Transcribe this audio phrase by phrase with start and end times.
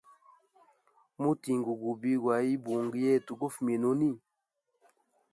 [1.21, 4.11] Mutingi gubi gwaibungo yetu gofumina huni.